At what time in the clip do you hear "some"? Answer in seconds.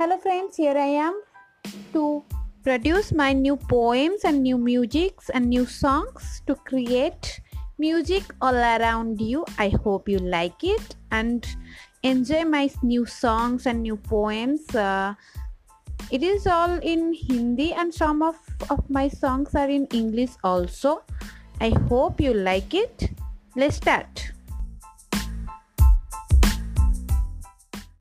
17.92-18.22